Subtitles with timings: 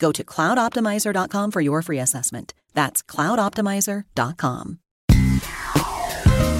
[0.00, 2.54] Go to cloudoptimizer.com for your free assessment.
[2.74, 4.78] That's cloudoptimizer.com.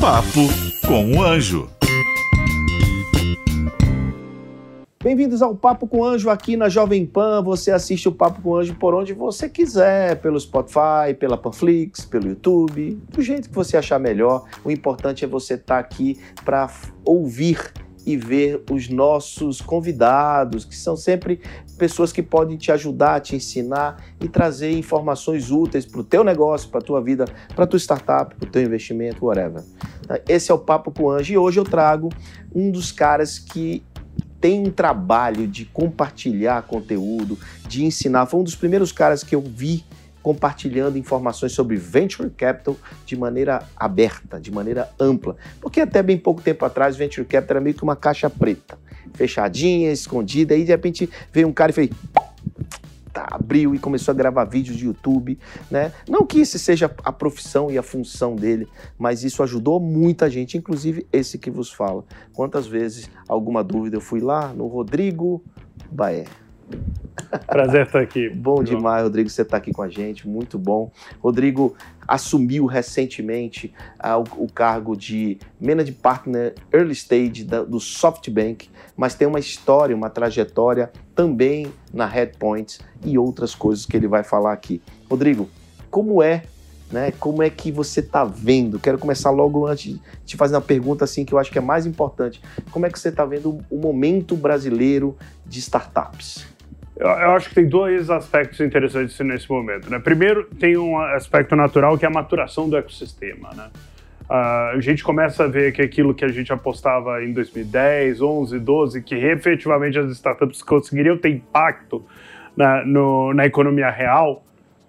[0.00, 0.48] Papo
[0.86, 1.68] com o Anjo.
[5.02, 7.42] Bem-vindos ao Papo com o Anjo aqui na Jovem Pan.
[7.42, 12.04] Você assiste o Papo com o Anjo por onde você quiser, pelo Spotify, pela Panflix,
[12.04, 14.44] pelo YouTube, do jeito que você achar melhor.
[14.62, 16.70] O importante é você estar aqui para
[17.02, 17.72] ouvir
[18.06, 21.40] e ver os nossos convidados, que são sempre
[21.78, 26.68] pessoas que podem te ajudar, te ensinar e trazer informações úteis para o teu negócio,
[26.68, 29.62] para a tua vida, para a tua startup, para o teu investimento, whatever.
[30.28, 32.08] Esse é o Papo com o Anjo e hoje eu trago
[32.54, 33.82] um dos caras que
[34.40, 38.26] tem um trabalho de compartilhar conteúdo, de ensinar.
[38.26, 39.84] Foi um dos primeiros caras que eu vi
[40.22, 42.76] compartilhando informações sobre venture capital
[43.06, 45.36] de maneira aberta, de maneira ampla.
[45.60, 48.78] Porque até bem pouco tempo atrás, venture capital era meio que uma caixa preta,
[49.14, 51.90] fechadinha, escondida, aí de repente veio um cara e fez
[53.12, 55.38] tá, abriu e começou a gravar vídeos de YouTube,
[55.70, 55.92] né?
[56.08, 60.56] Não que esse seja a profissão e a função dele, mas isso ajudou muita gente,
[60.56, 62.04] inclusive esse que vos fala.
[62.32, 65.42] Quantas vezes, alguma dúvida, eu fui lá no Rodrigo
[65.90, 66.24] Baé.
[67.46, 68.28] Prazer estar aqui.
[68.28, 70.90] bom demais, Rodrigo, você estar aqui com a gente, muito bom.
[71.20, 71.76] Rodrigo
[72.06, 73.72] assumiu recentemente
[74.02, 79.38] uh, o, o, cargo de Managing Partner Early Stage da, do SoftBank, mas tem uma
[79.38, 84.82] história, uma trajetória também na Headpoints e outras coisas que ele vai falar aqui.
[85.08, 85.48] Rodrigo,
[85.90, 86.42] como é
[86.90, 87.12] né?
[87.12, 88.78] Como é que você está vendo?
[88.78, 91.60] Quero começar logo antes de te fazer uma pergunta assim que eu acho que é
[91.60, 92.42] mais importante.
[92.70, 95.16] Como é que você está vendo o momento brasileiro
[95.46, 96.44] de startups?
[97.00, 99.88] Eu, acho que tem dois aspectos interessantes nesse momento.
[99.88, 99.98] Né?
[99.98, 103.48] Primeiro, tem um aspecto natural que é a maturação do ecossistema.
[103.56, 103.70] Né?
[104.28, 108.58] Uh, a gente começa a ver que aquilo que a gente apostava em 2010, 11,
[108.58, 112.04] 12, que efetivamente as startups conseguiriam ter impacto
[112.54, 114.44] na, no, na economia real,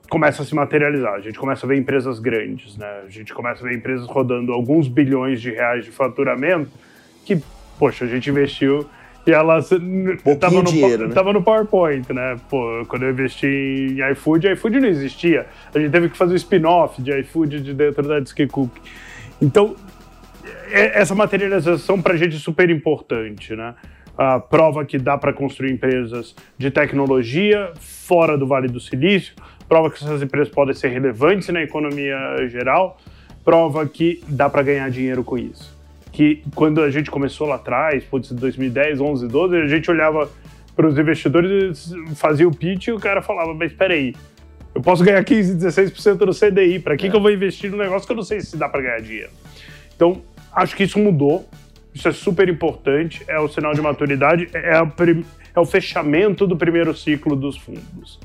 [0.10, 1.14] começa a se materializar.
[1.14, 3.04] A gente começa a ver empresas grandes, né?
[3.08, 6.70] A gente começa a ver empresas rodando alguns bilhões de reais de faturamento
[7.26, 7.42] que,
[7.80, 8.86] poxa, a gente investiu
[9.26, 9.70] e elas
[10.26, 11.34] estavam no, dinheiro, né?
[11.34, 12.38] no PowerPoint, né?
[12.50, 15.46] Pô, quando eu investi em iFood, iFood não existia.
[15.74, 18.72] A gente teve que fazer o um spin-off de iFood de dentro da Disque Cook.
[19.40, 19.76] Então,
[20.72, 23.76] é, essa materialização para a gente é super importante, né?
[24.18, 29.36] A prova que dá para construir empresas de tecnologia fora do Vale do Silício,
[29.70, 32.18] prova que essas empresas podem ser relevantes na economia
[32.48, 32.98] geral,
[33.46, 35.81] prova que dá para ganhar dinheiro com isso
[36.12, 40.30] que quando a gente começou lá atrás, putz, 2010, 11, 12, a gente olhava
[40.76, 44.14] para os investidores, fazia o pitch e o cara falava, mas espera aí,
[44.74, 47.10] eu posso ganhar 15, 16% no CDI, para que, é.
[47.10, 49.32] que eu vou investir num negócio que eu não sei se dá para ganhar dinheiro?
[49.96, 50.22] Então,
[50.54, 51.48] acho que isso mudou,
[51.94, 54.82] isso é super importante, é o sinal de maturidade, é,
[55.54, 58.20] é o fechamento do primeiro ciclo dos fundos.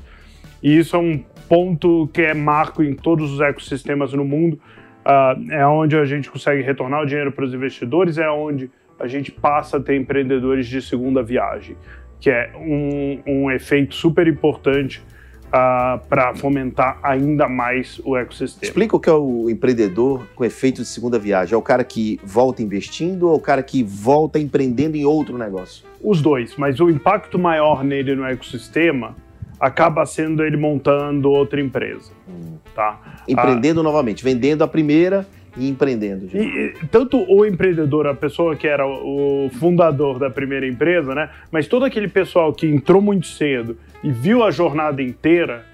[0.63, 4.59] E isso é um ponto que é marco em todos os ecossistemas no mundo,
[5.07, 8.69] uh, é onde a gente consegue retornar o dinheiro para os investidores, é onde
[8.99, 11.77] a gente passa a ter empreendedores de segunda viagem,
[12.19, 18.65] que é um, um efeito super importante uh, ah, para fomentar ainda mais o ecossistema.
[18.65, 21.53] Explica o que é o empreendedor com efeito de segunda viagem.
[21.53, 25.85] É o cara que volta investindo ou o cara que volta empreendendo em outro negócio?
[26.01, 29.15] Os dois, mas o impacto maior nele no ecossistema
[29.59, 32.11] acaba sendo ele montando outra empresa.
[32.27, 32.57] Hum.
[32.75, 32.99] Tá?
[33.27, 35.25] Empreendendo ah, novamente, vendendo a primeira
[35.57, 36.29] e empreendendo.
[36.35, 41.29] E, tanto o empreendedor, a pessoa que era o fundador da primeira empresa, né?
[41.51, 45.65] Mas todo aquele pessoal que entrou muito cedo e viu a jornada inteira,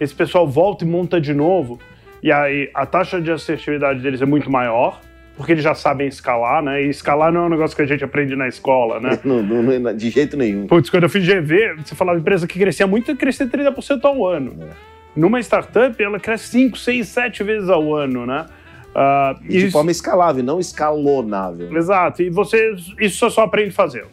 [0.00, 1.78] esse pessoal volta e monta de novo.
[2.22, 5.00] E aí a taxa de assertividade deles é muito maior,
[5.40, 6.82] porque eles já sabem escalar, né?
[6.82, 9.18] E escalar não é um negócio que a gente aprende na escola, né?
[9.24, 10.66] Não, não, não de jeito nenhum.
[10.66, 14.54] Putz, quando eu fiz GV, você falava empresa que crescia muito, crescia 30% ao ano.
[14.60, 14.66] É.
[15.16, 18.44] Numa startup, ela cresce 5, 6, 7 vezes ao ano, né?
[18.90, 19.72] Uh, e de isso...
[19.72, 21.74] forma escalável, não escalonável.
[21.74, 24.08] Exato, e você isso você só aprende fazendo.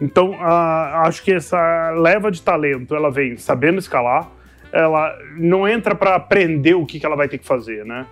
[0.00, 4.30] Então, uh, acho que essa leva de talento, ela vem sabendo escalar,
[4.70, 8.06] ela não entra para aprender o que, que ela vai ter que fazer, né?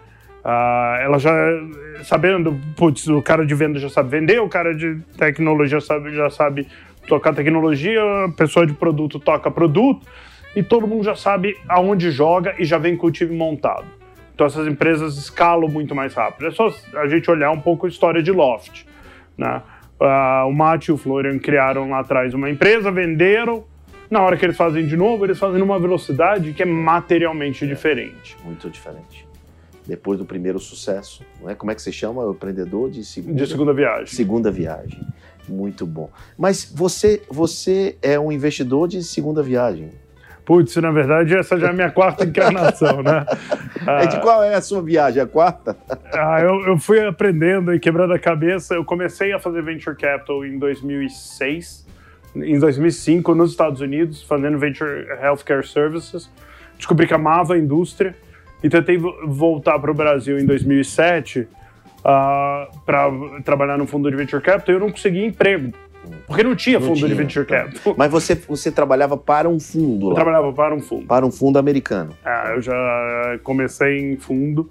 [0.47, 1.33] Uh, ela já
[2.05, 6.31] sabendo, putz, o cara de venda já sabe vender, o cara de tecnologia sabe, já
[6.31, 6.69] sabe
[7.09, 10.07] tocar tecnologia, a pessoa de produto toca produto,
[10.55, 13.87] e todo mundo já sabe aonde joga e já vem com o time montado.
[14.37, 16.47] Então essas empresas escalam muito mais rápido.
[16.47, 18.87] É só a gente olhar um pouco a história de Loft,
[19.37, 19.63] né?
[19.99, 23.65] Uh, o Matt e o Florian criaram lá atrás uma empresa, venderam.
[24.09, 27.67] Na hora que eles fazem de novo, eles fazem numa velocidade que é materialmente é,
[27.67, 28.37] diferente.
[28.45, 29.26] Muito diferente.
[29.87, 31.55] Depois do primeiro sucesso, não é?
[31.55, 33.35] Como é que se chama o empreendedor de segunda?
[33.37, 34.07] De segunda viagem.
[34.07, 35.01] Segunda viagem.
[35.49, 36.11] Muito bom.
[36.37, 39.91] Mas você, você é um investidor de segunda viagem.
[40.45, 43.27] Putz, na verdade, essa já é a minha quarta encarnação, né?
[43.85, 45.23] Ah, de qual é a sua viagem?
[45.23, 45.77] A quarta?
[46.19, 48.75] Ah, eu, eu fui aprendendo e quebrando a cabeça.
[48.75, 51.85] Eu comecei a fazer Venture Capital em 2006,
[52.35, 56.31] em 2005, nos Estados Unidos, fazendo Venture Healthcare Services.
[56.79, 58.15] Descobri que amava a indústria
[58.67, 61.47] e tentei voltar para o Brasil em 2007 uh,
[62.85, 63.11] para
[63.45, 65.73] trabalhar no fundo de Venture Capital e eu não consegui emprego
[66.27, 67.09] porque não tinha fundo tinha.
[67.09, 67.95] de venture capital.
[67.97, 70.13] Mas você, você trabalhava para um fundo lá?
[70.13, 71.05] Eu trabalhava para um fundo.
[71.05, 72.13] Para um fundo americano.
[72.25, 74.71] Ah, eu já comecei em fundo.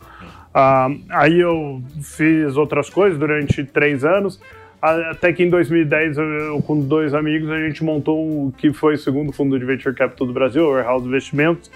[0.54, 4.40] Ah, aí eu fiz outras coisas durante três anos.
[4.82, 8.98] Até que em 2010, eu, com dois amigos, a gente montou o que foi o
[8.98, 11.70] segundo fundo de venture capital do Brasil, o Warehouse Investimentos.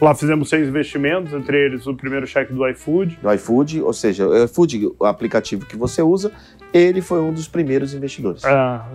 [0.00, 3.18] Lá fizemos seis investimentos, entre eles o primeiro cheque do iFood.
[3.22, 6.30] Do iFood, ou seja, o iFood, o aplicativo que você usa,
[6.72, 8.44] ele foi um dos primeiros investidores.
[8.44, 8.86] Ah,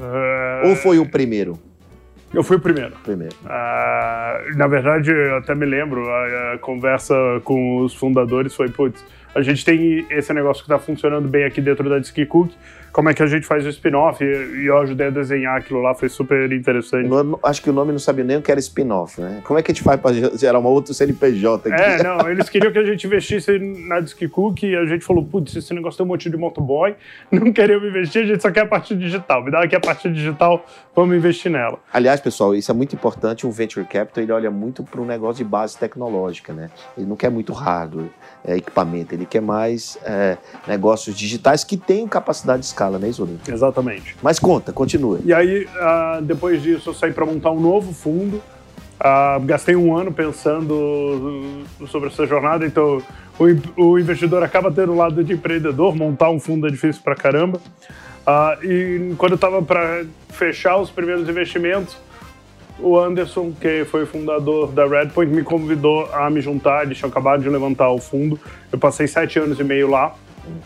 [0.63, 0.69] uh...
[0.69, 1.57] Ou foi o primeiro?
[2.33, 2.93] Eu fui o primeiro.
[3.03, 3.35] Primeiro.
[3.43, 7.13] Uh, na verdade, eu até me lembro, a, a, conversa
[7.43, 9.03] com os fundadores foi, putz,
[9.35, 12.51] a gente tem esse negócio que está funcionando bem aqui dentro da Disque Cook,
[12.91, 15.95] como é que a gente faz o spin-off e eu ajudei a desenhar aquilo lá,
[15.95, 17.09] foi super interessante.
[17.43, 19.41] acho que o nome não sabia nem o que era spin-off, né?
[19.43, 21.81] Como é que a gente faz para gerar uma outra CNPJ aqui?
[21.81, 25.23] É, não, eles queriam que a gente investisse na Disque Cook e a gente falou,
[25.23, 26.95] putz, esse negócio tem um monte de motoboy,
[27.31, 30.09] não queriam investir, a gente só quer a parte digital, me dá aqui a parte
[30.09, 30.65] digital,
[30.95, 31.79] vamos investir nela.
[31.93, 35.43] Aliás, pessoal, isso é muito importante, o Venture Capital, ele olha muito para um negócio
[35.43, 36.69] de base tecnológica, né?
[36.97, 38.09] Ele não quer muito hardware,
[38.43, 40.37] é, equipamento, ele quer mais é,
[40.67, 43.39] negócios digitais que tenham capacidade de escalar escala, né, Isolino?
[43.47, 44.15] Exatamente.
[44.21, 45.19] Mas conta, continua.
[45.23, 48.41] E aí, uh, depois disso, eu saí para montar um novo fundo.
[48.99, 53.01] Uh, gastei um ano pensando sobre essa jornada, então
[53.39, 57.15] o, o, investidor acaba tendo o lado de empreendedor, montar um fundo é difícil pra
[57.15, 57.59] caramba.
[58.27, 61.97] Uh, e quando eu estava para fechar os primeiros investimentos,
[62.79, 66.83] o Anderson, que foi fundador da Redpoint, me convidou a me juntar.
[66.83, 68.39] Eles tinham acabado de levantar o fundo.
[68.71, 70.15] Eu passei sete anos e meio lá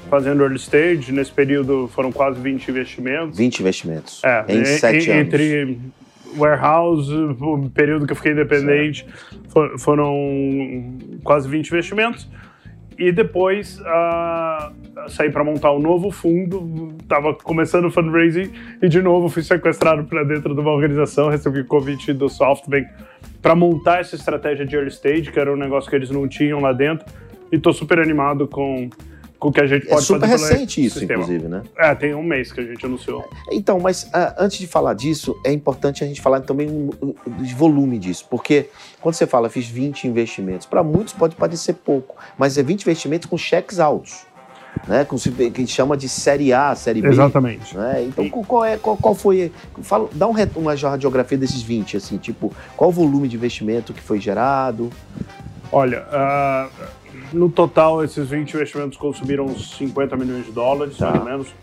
[0.10, 1.12] fazendo early stage.
[1.12, 3.38] Nesse período foram quase 20 investimentos.
[3.38, 4.22] 20 investimentos.
[4.24, 5.26] É, em sete anos.
[5.26, 5.80] Entre
[6.38, 9.06] warehouse, o período que eu fiquei independente,
[9.50, 10.14] for, foram
[11.24, 12.30] quase 20 investimentos.
[12.98, 19.02] E depois uh, saí para montar um novo fundo, estava começando o fundraising e de
[19.02, 22.88] novo fui sequestrado para dentro de uma organização, recebi o convite do SoftBank
[23.42, 26.62] para montar essa estratégia de early stage, que era um negócio que eles não tinham
[26.62, 27.06] lá dentro.
[27.52, 28.90] E estou super animado com com
[29.40, 31.22] o que a gente é pode é super fazer recente isso, sistema.
[31.22, 31.62] inclusive, né?
[31.78, 33.28] É, tem um mês que a gente anunciou.
[33.52, 36.90] Então, mas uh, antes de falar disso, é importante a gente falar também
[37.40, 38.70] de volume disso, porque
[39.02, 43.30] quando você fala, fiz 20 investimentos, para muitos pode parecer pouco, mas é 20 investimentos
[43.30, 44.26] com cheques altos.
[44.90, 47.08] Né, com o que a gente chama de série A, série B.
[47.08, 47.78] Exatamente.
[47.78, 48.08] Né?
[48.10, 48.30] Então, e...
[48.30, 49.50] qual, é, qual, qual foi.
[49.82, 54.02] Fala, dá um, uma radiografia desses 20, assim, tipo, qual o volume de investimento que
[54.02, 54.90] foi gerado?
[55.72, 56.70] Olha, uh,
[57.34, 61.12] no total, esses 20 investimentos consumiram uns 50 milhões de dólares, tá.
[61.12, 61.56] mais ou menos,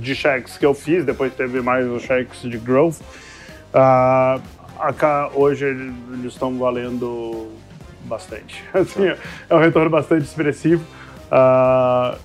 [0.00, 3.00] de cheques que eu fiz, depois teve mais os cheques de growth.
[3.72, 4.42] Uh,
[4.78, 7.48] acá, hoje eles estão valendo
[8.04, 8.64] bastante.
[8.74, 10.84] Assim, é um retorno bastante expressivo.
[11.26, 12.18] Uh,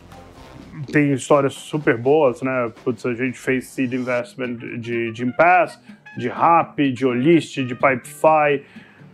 [0.92, 2.72] tem histórias super boas, né?
[2.84, 5.80] Putz, a gente fez seed investment de, de Impass,
[6.18, 8.64] de Rap, de Olist, de Pipefy,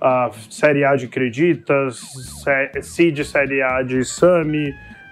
[0.02, 2.02] uh, Série A de Creditas,
[2.82, 4.70] Seed Série A de Sami,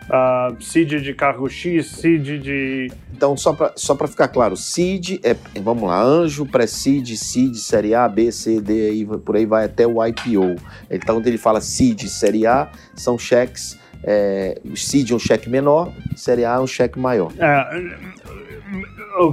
[0.09, 2.91] uh, Seed de Cargo X, Seed de.
[3.13, 8.07] Então, só para só ficar claro, Seed é, vamos lá, Anjo, Pré-Seed, Seed, Série A,
[8.07, 10.55] B, C, D, aí, por aí vai até o IPO.
[10.89, 13.77] Então, quando ele fala Seed, Série A, são cheques.
[14.01, 17.33] É, Seed é um cheque menor, Série A é um cheque maior.
[17.37, 18.48] É,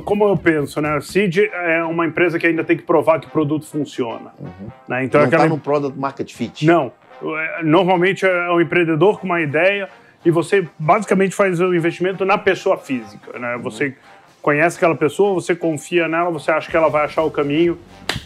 [0.05, 0.97] como eu penso, né?
[0.97, 4.33] A Seed é uma empresa que ainda tem que provar que o produto funciona.
[4.39, 4.69] Uhum.
[4.89, 5.05] Né?
[5.05, 5.49] Então, Não está aquela...
[5.49, 6.67] no product market fit.
[6.67, 6.93] Não.
[7.23, 9.89] É, normalmente é um empreendedor com uma ideia
[10.25, 13.59] e você basicamente faz o investimento na pessoa física, né?
[13.63, 13.95] Você
[14.43, 17.79] conhece aquela pessoa, você confia nela, você acha que ela vai achar o caminho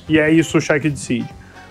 [0.09, 1.26] e é isso o cheque de seed.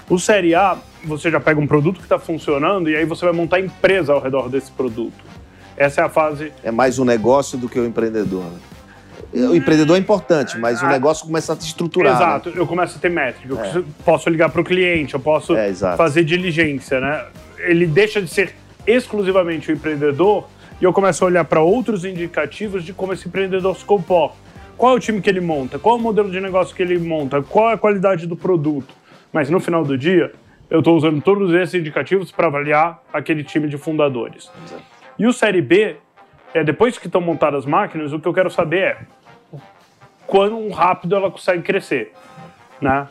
[0.10, 3.34] O Série A, você já pega um produto que está funcionando e aí você vai
[3.34, 5.30] montar empresa ao redor desse produto.
[5.78, 6.52] Essa é a fase.
[6.64, 8.44] É mais um negócio do que o empreendedor.
[8.44, 8.60] Né?
[9.34, 10.90] O empreendedor é importante, mas o Ah.
[10.90, 12.14] negócio começa a se estruturar.
[12.14, 12.20] né?
[12.20, 13.54] Exato, eu começo a ter métrica.
[13.76, 15.98] Eu posso ligar para o cliente, eu posso É, exato.
[15.98, 17.26] fazer diligência, né?
[17.60, 18.56] Ele deixa de ser
[18.88, 20.48] exclusivamente o empreendedor
[20.82, 24.36] e eu começo a olhar para outros indicativos de como esse empreendedor se comporta.
[24.78, 25.78] Qual é o time que ele monta?
[25.78, 27.42] Qual é o modelo de negócio que ele monta?
[27.44, 28.94] Qual é a qualidade do produto?
[29.32, 30.32] Mas no final do dia,
[30.70, 34.50] eu estou usando todos esses indicativos para avaliar aquele time de fundadores.
[35.20, 35.98] E o Série B,
[36.54, 38.98] é, depois que estão montadas as máquinas, o que eu quero saber é
[40.30, 42.14] quão rápido ela consegue crescer.
[42.80, 43.08] Né?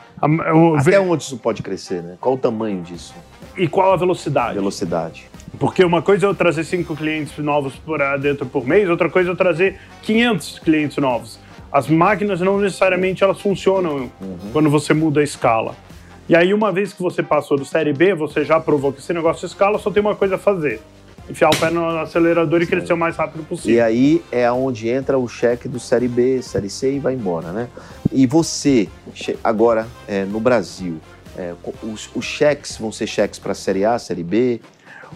[0.78, 2.16] Até onde isso pode crescer, né?
[2.20, 3.14] Qual o tamanho disso?
[3.56, 4.54] E qual a velocidade?
[4.54, 5.28] Velocidade.
[5.58, 9.30] Porque uma coisa é eu trazer cinco clientes novos por dentro por mês, outra coisa
[9.30, 11.38] é eu trazer 500 clientes novos.
[11.70, 14.10] As máquinas não necessariamente elas funcionam
[14.52, 15.75] quando você muda a escala.
[16.28, 19.12] E aí, uma vez que você passou do Série B, você já provou que esse
[19.12, 20.80] negócio escala, só tem uma coisa a fazer.
[21.30, 23.85] Enfiar o pé no acelerador e crescer o mais rápido E possível.
[23.85, 27.68] aí é onde entra o cheque do Série B, Série C e vai embora, né?
[28.11, 28.88] E você,
[29.44, 30.97] agora, é, no Brasil,
[31.37, 34.61] é, os, os cheques vão ser cheques para Série A, Série B,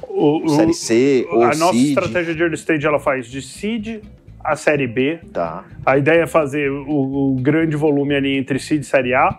[0.02, 1.88] O- o- Série C ou a nossa Seed?
[1.88, 4.02] estratégia de early stage ela faz de seed
[4.44, 5.18] a série B.
[5.32, 5.64] Tá.
[5.86, 9.38] A ideia é fazer o, o grande volume ali entre seed e série A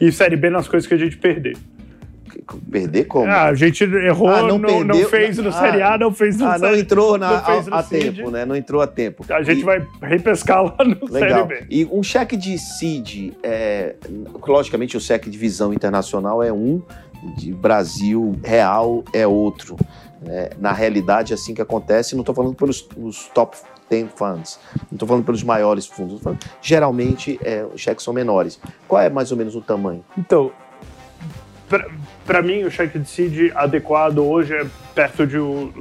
[0.00, 1.56] e série B nas coisas que a gente perder.
[2.70, 3.30] Perder como?
[3.30, 6.38] Ah, a gente errou, Ah, não, não, perdeu- fez no Ah, série A, não fez
[6.38, 8.44] no Ah, não série entrou na, não fez a, a tempo, né?
[8.44, 9.24] Não entrou a tempo.
[9.28, 11.46] A gente E- vai repescar lá no Legal.
[11.48, 11.66] série B.
[11.70, 13.96] E um cheque de seed, é,
[14.46, 16.82] logicamente o cheque de visão internacional é um,
[17.36, 19.76] de Brasil real é outro.
[20.22, 20.50] né?
[20.58, 22.14] Na realidade, é assim que acontece.
[22.14, 23.56] Não estou falando pelos os top
[23.88, 24.58] 10 funds,
[24.90, 26.20] não estou falando pelos maiores fundos.
[26.20, 28.60] falando- geralmente, é, os cheques são menores.
[28.86, 30.04] Qual é mais ou menos o tamanho?
[30.18, 30.52] Então,
[32.24, 35.36] pra mim, o cheque de seed adequado hoje é perto de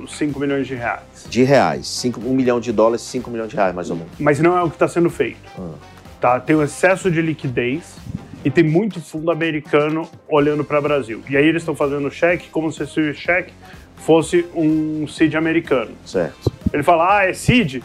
[0.08, 1.28] 5 milhões de reais.
[1.30, 1.88] De reais.
[1.88, 4.12] 5, 1 milhão de dólares, 5 milhões de reais, mais ou menos.
[4.20, 5.38] Mas não é o que está sendo feito.
[5.58, 5.74] Ah.
[6.20, 6.40] Tá?
[6.40, 7.96] Tem um excesso de liquidez
[8.44, 11.22] e tem muito fundo americano olhando para o Brasil.
[11.30, 13.54] E aí eles estão fazendo o cheque como se esse cheque
[13.98, 15.92] fosse um seed americano.
[16.06, 16.52] Certo.
[16.74, 17.82] Ele fala, ah, é seed,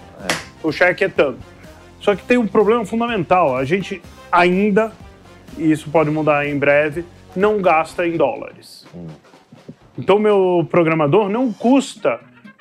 [0.63, 1.39] o cheque é tanto.
[2.01, 3.57] Só que tem um problema fundamental.
[3.57, 4.93] A gente ainda,
[5.57, 7.05] e isso pode mudar em breve,
[7.37, 8.87] não gasta em dólares.
[9.99, 12.19] Então, meu programador não custa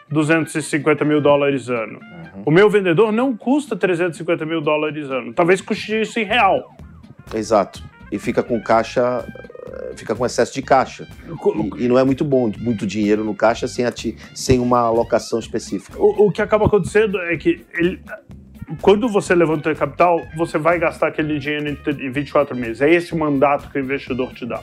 [0.09, 1.99] 250 mil dólares ano.
[2.45, 5.33] O meu vendedor não custa 350 mil dólares ano.
[5.33, 6.75] Talvez custe isso em real.
[7.33, 7.83] Exato.
[8.11, 9.25] E fica com caixa,
[9.67, 11.07] eh, fica com excesso de caixa.
[11.77, 15.39] E, e não é muito bom, muito dinheiro no caixa sem, ati- sem uma alocação
[15.39, 15.97] específica.
[15.99, 17.99] O, o que acaba acontecendo é que ele-
[18.81, 22.81] quando você levanta o capital, você vai gastar aquele dinheiro em 24 meses.
[22.81, 24.61] É esse o mandato que o investidor te dá.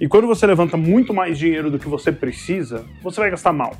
[0.00, 3.74] E quando você levanta muito mais dinheiro do que você precisa, você vai gastar mal.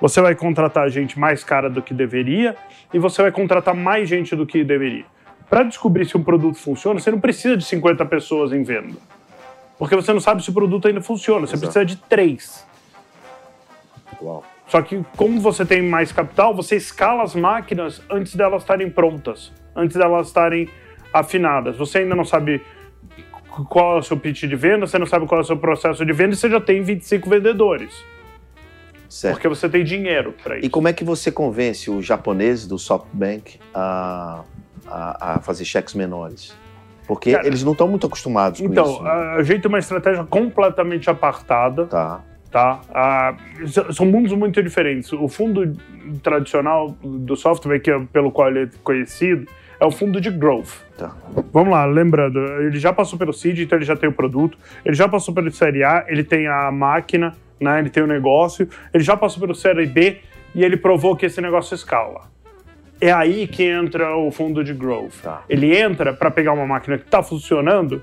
[0.00, 2.54] Você vai contratar gente mais cara do que deveria
[2.94, 5.04] e você vai contratar mais gente do que deveria.
[5.50, 8.98] Para descobrir se um produto funciona, você não precisa de 50 pessoas em venda.
[9.78, 11.72] Porque você não sabe se o produto ainda funciona, você Exato.
[11.72, 12.66] precisa de três.
[14.20, 14.44] Uau.
[14.68, 19.52] Só que como você tem mais capital, você escala as máquinas antes delas estarem prontas,
[19.74, 20.68] antes delas estarem
[21.12, 21.76] afinadas.
[21.76, 22.60] Você ainda não sabe
[23.70, 26.04] qual é o seu pitch de venda, você não sabe qual é o seu processo
[26.04, 28.04] de venda e você já tem 25 vendedores,
[29.08, 29.34] Certo.
[29.34, 30.70] porque você tem dinheiro para E isso.
[30.70, 34.42] como é que você convence os japoneses do SoftBank a,
[34.86, 36.54] a, a fazer cheques menores?
[37.06, 39.02] Porque Cara, eles não estão muito acostumados com Então, isso.
[39.02, 39.10] né?
[39.38, 42.20] a gente tem uma estratégia completamente apartada, Tá.
[42.50, 42.80] Tá?
[42.90, 43.36] Ah,
[43.92, 45.12] são mundos muito diferentes.
[45.12, 45.76] O fundo
[46.22, 49.46] tradicional do software, que é pelo qual ele é conhecido,
[49.80, 50.82] é o fundo de growth.
[50.96, 51.14] Tá.
[51.52, 54.94] Vamos lá, lembrando, ele já passou pelo seed, então ele já tem o produto, ele
[54.94, 59.04] já passou pelo série A, ele tem a máquina, né, ele tem o negócio, ele
[59.04, 60.18] já passou pelo série B
[60.54, 62.22] e ele provou que esse negócio escala.
[63.00, 65.22] É aí que entra o fundo de growth.
[65.22, 65.44] Tá.
[65.48, 68.02] Ele entra para pegar uma máquina que está funcionando,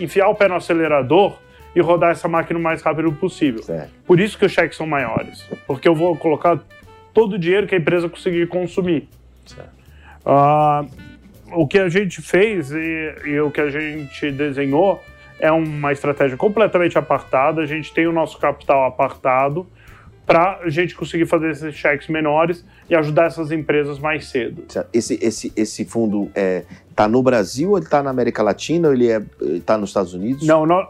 [0.00, 1.38] enfiar o pé no acelerador
[1.74, 3.62] e rodar essa máquina o mais rápido possível.
[3.62, 3.90] Certo.
[4.06, 6.60] Por isso que os cheques são maiores, porque eu vou colocar
[7.14, 9.08] todo o dinheiro que a empresa conseguir consumir.
[10.24, 10.84] Ah,
[11.52, 15.02] o que a gente fez e, e o que a gente desenhou
[15.38, 17.60] é uma estratégia completamente apartada.
[17.60, 19.66] A gente tem o nosso capital apartado
[20.24, 24.64] para a gente conseguir fazer esses cheques menores e ajudar essas empresas mais cedo.
[24.92, 26.62] Esse, esse, esse fundo é,
[26.94, 29.20] tá no Brasil ou ele tá na América Latina ou ele é,
[29.66, 30.46] tá nos Estados Unidos?
[30.46, 30.88] Não, nó-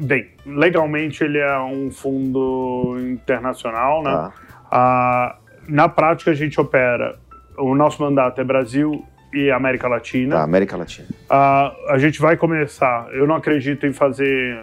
[0.00, 4.10] bem, legalmente ele é um fundo internacional, né?
[4.10, 4.32] Tá.
[4.70, 5.36] Ah,
[5.68, 7.18] na prática, a gente opera.
[7.58, 10.36] O nosso mandato é Brasil e América Latina.
[10.36, 11.08] Tá, América Latina.
[11.28, 13.08] Ah, a gente vai começar.
[13.12, 14.60] Eu não acredito em fazer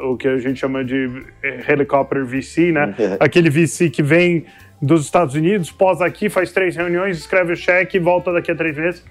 [0.00, 1.24] o que a gente chama de
[1.68, 2.94] helicóptero VC, né?
[3.20, 4.44] Aquele VC que vem
[4.82, 8.54] dos Estados Unidos, posa aqui, faz três reuniões, escreve o cheque e volta daqui a
[8.54, 9.04] três meses.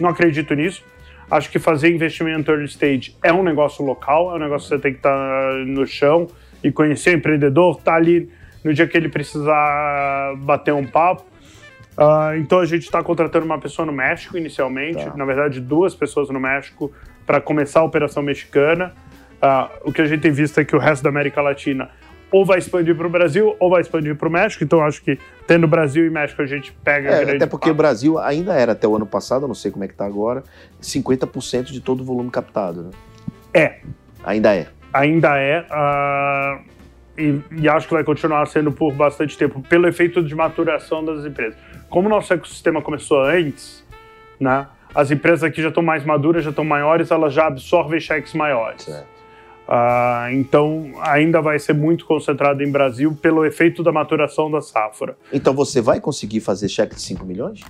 [0.00, 0.82] Não acredito nisso.
[1.30, 4.80] Acho que fazer investimento early stage é um negócio local, é um negócio que você
[4.80, 6.26] tem que estar no chão
[6.64, 8.30] e conhecer o empreendedor, estar tá ali
[8.64, 11.24] no dia que ele precisar bater um papo.
[11.98, 15.16] Uh, então a gente está contratando uma pessoa no México inicialmente, tá.
[15.16, 16.92] na verdade duas pessoas no México
[17.26, 18.94] para começar a operação mexicana.
[19.42, 21.90] Uh, o que a gente tem visto é que o resto da América Latina
[22.30, 24.64] ou vai expandir para o Brasil ou vai expandir para o México.
[24.64, 27.10] Então acho que tendo Brasil e México a gente pega.
[27.10, 29.86] É, até porque o Brasil ainda era até o ano passado, não sei como é
[29.86, 30.42] que está agora,
[30.82, 32.84] 50% de todo o volume captado.
[32.84, 32.90] Né?
[33.54, 33.80] É.
[34.24, 34.66] Ainda é.
[34.92, 35.60] Ainda é.
[35.70, 36.60] Uh,
[37.16, 41.24] e, e acho que vai continuar sendo por bastante tempo, pelo efeito de maturação das
[41.24, 41.56] empresas
[41.88, 43.84] como o nosso ecossistema começou antes,
[44.38, 48.34] né, as empresas aqui já estão mais maduras, já estão maiores, elas já absorvem cheques
[48.34, 48.86] maiores.
[49.68, 55.14] Uh, então, ainda vai ser muito concentrado em Brasil pelo efeito da maturação da safra.
[55.30, 57.60] Então, você vai conseguir fazer cheque de 5 milhões?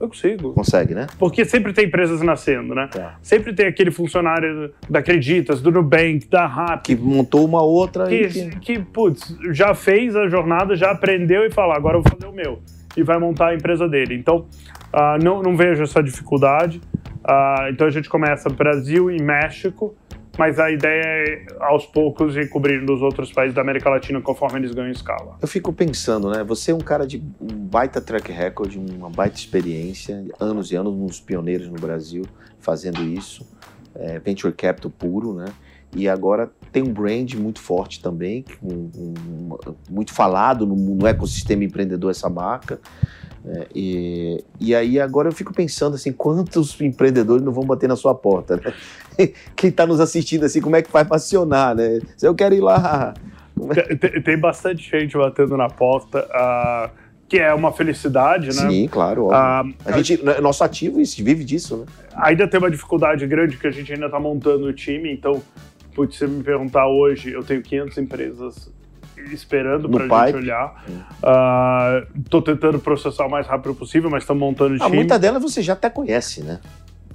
[0.00, 0.54] Eu consigo.
[0.54, 1.06] Consegue, né?
[1.18, 2.88] Porque sempre tem empresas nascendo, né?
[2.90, 3.18] Tá.
[3.22, 6.86] Sempre tem aquele funcionário da Acreditas, do Nubank, da RAP.
[6.86, 8.06] Que montou uma outra.
[8.06, 8.50] Que, e...
[8.56, 12.34] que, putz, já fez a jornada, já aprendeu e fala, agora eu vou fazer o
[12.34, 12.60] meu
[12.96, 14.16] e vai montar a empresa dele.
[14.16, 14.46] Então,
[14.92, 16.80] uh, não, não vejo essa dificuldade.
[17.22, 19.94] Uh, então, a gente começa Brasil e México,
[20.40, 24.58] mas a ideia é, aos poucos, ir cobrindo os outros países da América Latina conforme
[24.58, 25.36] eles ganham escala.
[25.38, 26.42] Eu fico pensando, né?
[26.44, 30.94] Você é um cara de um baita track record, uma baita experiência, anos e anos,
[30.94, 32.24] um dos pioneiros no Brasil
[32.58, 33.46] fazendo isso,
[33.94, 35.44] é, venture capital puro, né?
[35.94, 39.58] e agora tem um brand muito forte também, um, um,
[39.90, 42.80] muito falado no, no, ecossistema empreendedor essa marca.
[43.44, 47.96] É, e, e aí agora eu fico pensando assim, quantos empreendedores não vão bater na
[47.96, 48.72] sua porta, né?
[49.56, 52.00] Quem está nos assistindo assim, como é que faz para acionar, né?
[52.16, 53.14] Se eu quero ir lá...
[53.76, 53.94] É?
[53.94, 56.90] Tem, tem, bastante gente batendo na porta, uh,
[57.28, 58.70] que é uma felicidade, né?
[58.70, 59.28] Sim, claro.
[59.28, 61.86] Uh, a gente, a, nosso ativo vive disso, né?
[62.14, 65.42] Ainda tem uma dificuldade grande que a gente ainda está montando o time, então
[65.94, 68.72] Putz, se você me perguntar hoje, eu tenho 500 empresas
[69.32, 70.84] esperando para a gente olhar.
[72.18, 74.96] Estou uh, tentando processar o mais rápido possível, mas estamos montando ah, time.
[74.96, 76.60] Muita delas você já até conhece, né?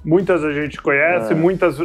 [0.04, 1.34] Muitas a gente conhece, é.
[1.34, 1.76] muitas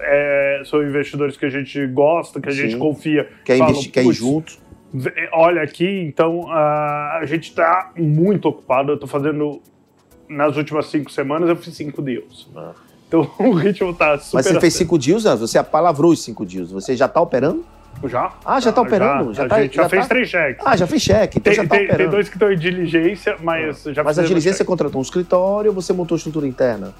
[0.00, 2.58] é, são investidores que a gente gosta, que a Sim.
[2.58, 3.26] gente confia.
[3.42, 4.58] Quer, falam, investir, quer ir junto.
[5.32, 8.92] Olha aqui, então uh, a gente está muito ocupado.
[8.92, 9.62] Eu estou fazendo,
[10.28, 12.48] nas últimas cinco semanas, eu fiz cinco deals.
[12.54, 12.72] Ah.
[13.08, 14.36] Então o ritmo tá super.
[14.36, 15.34] Mas você fez cinco dias, né?
[15.34, 16.70] você apalavrou os cinco dias.
[16.70, 17.64] Você já tá operando?
[18.06, 18.32] Já.
[18.44, 19.32] Ah, já tá operando?
[19.32, 20.08] Já, já, tá, a já, já fez tá...
[20.08, 20.66] três cheques.
[20.66, 22.02] Ah, já fez cheque, então tem, já tá tem, operando.
[22.02, 23.92] Tem dois que estão em diligência, mas ah.
[23.92, 26.92] já Mas a diligência você contratou um escritório ou você montou estrutura interna?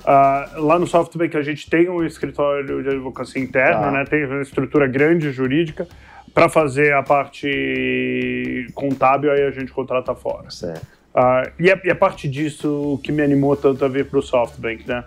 [0.00, 3.90] Uh, lá no SoftBank a gente tem um escritório de advocacia interna, ah.
[3.90, 4.04] né?
[4.04, 5.86] Tem uma estrutura grande jurídica.
[6.32, 10.48] Para fazer a parte contábil, aí a gente contrata fora.
[10.48, 10.86] Certo.
[11.12, 14.22] Uh, e, é, e a parte disso que me animou tanto a vir para o
[14.22, 15.02] SoftBank, né?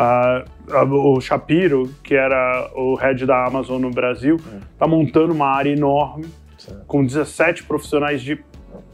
[0.00, 4.88] Uh, o Shapiro, que era o head da Amazon no Brasil, está é.
[4.88, 6.24] montando uma área enorme,
[6.56, 6.86] certo.
[6.86, 8.42] com 17 profissionais de,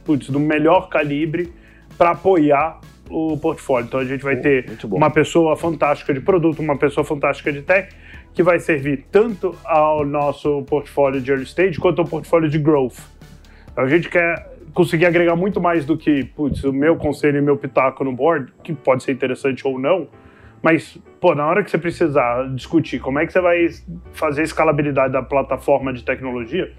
[0.05, 1.53] putz, do melhor calibre
[1.97, 3.87] para apoiar o portfólio.
[3.87, 7.95] Então a gente vai ter uma pessoa fantástica de produto, uma pessoa fantástica de tech,
[8.35, 12.99] que vai servir tanto ao nosso portfólio de early stage quanto ao portfólio de growth.
[13.71, 17.43] Então, a gente quer conseguir agregar muito mais do que putz, o meu conselho e
[17.43, 20.09] meu pitaco no board, que pode ser interessante ou não,
[20.67, 23.69] mas, pô, na hora que você precisar discutir como é que você vai
[24.13, 26.73] fazer a escalabilidade da plataforma de tecnologia,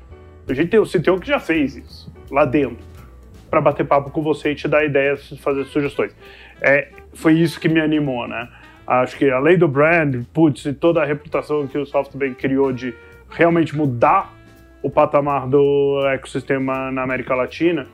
[0.45, 2.86] a gente tem o CTO que já fez isso lá dentro,
[3.50, 6.13] para bater papo com você e te dar ideias, fazer sugestões.
[6.60, 8.50] É, foi isso que me animou, né?
[8.86, 12.93] Acho que além do brand, putz, e toda a reputação que o SoftBank criou de
[13.30, 14.34] realmente mudar
[14.84, 17.88] o patamar do ecossistema na América Latina,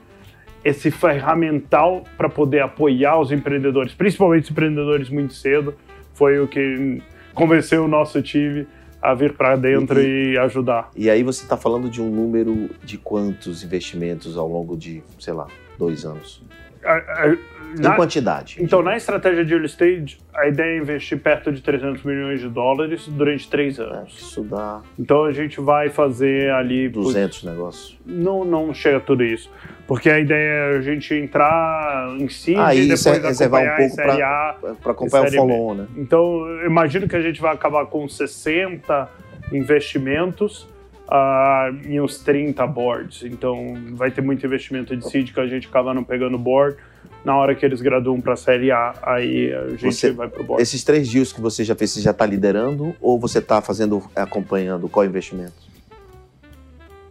[0.66, 5.76] esse ferramental para poder apoiar os empreendedores, principalmente os empreendedores muito cedo,
[6.14, 7.02] foi o que
[7.34, 8.68] convenceu o nosso time
[9.02, 10.90] a vir para dentro e, e, ajudar.
[10.96, 15.34] E aí você está falando de um número de quantos investimentos ao longo de, sei
[15.34, 15.48] lá,
[15.78, 16.42] dois anos?
[16.86, 17.38] A, a,
[17.80, 18.58] na, em quantidade.
[18.60, 22.50] Então, na estratégia de early stage, a ideia é investir perto de 300 milhões de
[22.50, 24.16] dólares durante três é, anos.
[24.16, 24.82] É, isso dá...
[24.98, 26.90] Então, a gente vai fazer ali...
[26.90, 27.50] 200 por...
[27.50, 28.00] negócios.
[28.06, 29.50] Não, não chega a tudo isso.
[29.88, 34.82] Porque a ideia é a gente entrar em si ah, e depois acompanhar um pouco
[34.82, 35.88] para acompanhar o follow né?
[35.98, 39.10] Então, eu imagino que a gente vai acabar com 60
[39.52, 40.68] investimentos
[41.08, 43.24] uh, em uns 30 boards.
[43.24, 46.78] Então vai ter muito investimento de seed que a gente acaba não pegando board.
[47.24, 50.44] Na hora que eles graduam para a série A, aí a gente Você- vai pro
[50.44, 50.62] board.
[50.62, 54.04] Esses três deals que você já fez, você já está liderando ou você está fazendo,
[54.16, 54.90] acompanhando?
[54.90, 55.54] Qual investimento?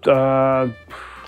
[0.07, 0.69] Ah,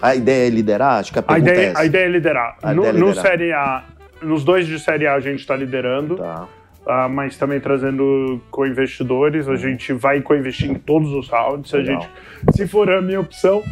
[0.02, 0.98] A ideia é liderar?
[1.00, 1.80] Acho que a a, pergunta é ideia, essa.
[1.80, 2.56] a ideia é liderar.
[2.62, 3.22] A no, ideia é no liderar.
[3.26, 3.84] série A,
[4.22, 6.16] nos dois de série A a gente está liderando.
[6.16, 6.46] Tá.
[6.86, 9.48] Ah, mas também trazendo co-investidores.
[9.48, 11.72] A gente vai co-investir em todos os rounds.
[11.72, 12.06] A gente,
[12.54, 13.62] se for a minha opção,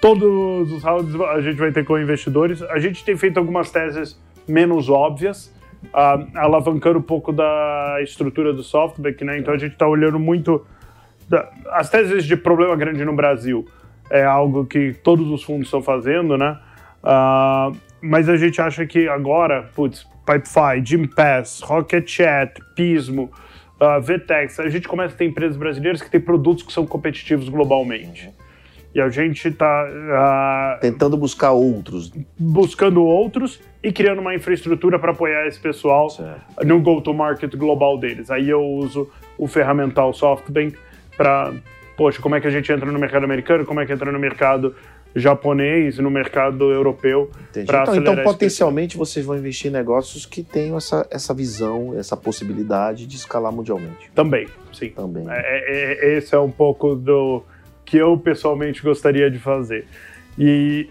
[0.00, 2.62] todos os rounds a gente vai ter co-investidores.
[2.62, 5.52] A gente tem feito algumas teses menos óbvias,
[5.92, 9.38] ah, alavancando um pouco da estrutura do SoftBank, né?
[9.38, 10.64] Então a gente está olhando muito.
[11.28, 13.66] da- as teses de problema grande no Brasil
[14.10, 16.58] é algo que todos os fundos estão fazendo, né?
[17.02, 23.30] Ah, mas a gente acha que agora, putz, Pipefy, Gympass, Rocket Chat, Pismo,
[23.80, 27.48] ah, Vtex, a gente começa a ter empresas brasileiras que têm produtos que são competitivos
[27.48, 28.30] globalmente.
[28.94, 32.12] E a gente está Tentando buscar outros.
[32.38, 36.64] buscando outros e criando uma infraestrutura para apoiar esse pessoal Certo.
[36.64, 38.30] no go-to-market global deles.
[38.30, 40.76] Aí eu uso o ferramental SoftBank
[41.16, 41.52] para,
[41.96, 44.18] poxa, como é que a gente entra no mercado americano, como é que entra no
[44.18, 44.74] mercado
[45.16, 47.30] japonês, no mercado europeu.
[47.56, 53.06] Então, então, potencialmente, vocês vão investir em negócios que tenham essa, essa visão, essa possibilidade
[53.06, 54.10] de escalar mundialmente.
[54.14, 54.88] Também, sim.
[54.90, 55.24] Também.
[55.28, 57.42] É, é- é- esse é um pouco do
[57.94, 59.86] que eu pessoalmente gostaria de fazer.
[60.36, 60.88] E,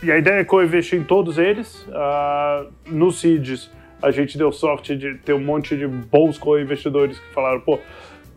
[0.00, 1.84] e a ideia é co-investir em todos eles.
[1.92, 3.68] Ah, no CIDS,
[4.00, 7.80] a gente deu sorte de ter um monte de bons co-investidores que falaram, pô,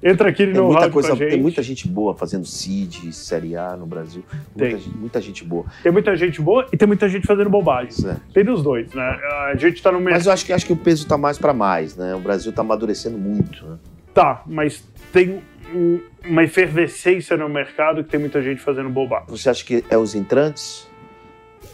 [0.01, 1.29] entra aqui Tem no muita, round coisa, gente.
[1.29, 4.23] tem muita gente boa fazendo seed, Série A no Brasil.
[4.55, 4.71] Muita, Tem.
[4.79, 5.65] gente- muita gente boa.
[5.83, 7.89] Tem muita gente boa e tem muita gente fazendo bobagem.
[7.89, 8.17] Isso é.
[8.33, 9.03] Tem dos dois, né?
[9.51, 11.53] A gente tá no Mas eu acho que, acho que o peso está mais para
[11.53, 12.15] mais, né?
[12.15, 13.63] O Brasil está amadurecendo muito.
[13.67, 13.77] Né?
[14.15, 15.41] Tá, mas tem
[16.25, 19.27] uma efervescência no mercado que tem muita gente fazendo bobagem.
[19.29, 20.87] Você acha que é os entrantes?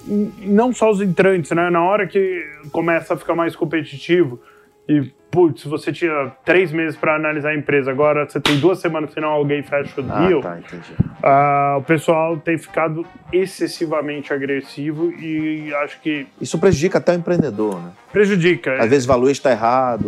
[0.08, 1.70] Não só os entrantes, né?
[1.70, 4.40] Na hora que começa a ficar mais competitivo
[4.88, 9.12] e, putz, você tinha três meses para analisar a empresa, agora você tem duas semanas
[9.14, 10.42] senão alguém fecha o Ah, deal.
[10.42, 10.94] tá, entendi.
[11.24, 13.04] Ah, o pessoal tem ficado
[13.34, 17.90] excessivamente agressivo e acho que Isso prejudica até o empreendedor, né?
[18.12, 18.76] prejudica.
[18.82, 20.08] Às vezes o valor está errado,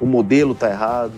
[0.00, 1.12] o modelo está errado.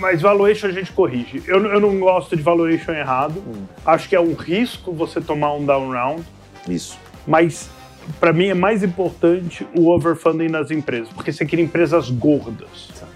[0.00, 1.42] Mas valuation a gente corrige.
[1.46, 3.42] Eu, eu não gosto de valuation errado.
[3.46, 3.64] Hum.
[3.84, 6.24] Acho que é um risco você tomar um down round,
[6.68, 6.98] Isso.
[7.26, 7.70] mas
[8.18, 12.90] para mim é mais importante o overfunding nas empresas, porque você quer empresas gordas.
[12.98, 13.06] Tá.